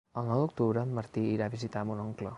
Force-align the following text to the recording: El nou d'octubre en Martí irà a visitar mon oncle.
El 0.21 0.25
nou 0.29 0.39
d'octubre 0.43 0.85
en 0.87 0.95
Martí 1.01 1.27
irà 1.37 1.51
a 1.51 1.55
visitar 1.59 1.89
mon 1.91 2.05
oncle. 2.09 2.29